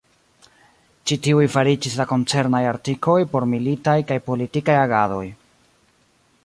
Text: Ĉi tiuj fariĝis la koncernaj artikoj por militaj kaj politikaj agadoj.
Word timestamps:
Ĉi 1.09 1.17
tiuj 1.27 1.43
fariĝis 1.55 1.97
la 1.99 2.07
koncernaj 2.13 2.63
artikoj 2.71 3.19
por 3.35 3.47
militaj 3.53 3.97
kaj 4.13 4.19
politikaj 4.31 4.81
agadoj. 4.87 5.25